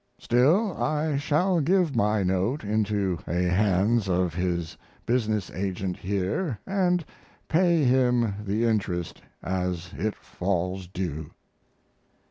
[0.17, 7.05] Still, I shall give my note into a hands of his business agent here, and
[7.47, 11.29] pay him the interest as it falls due.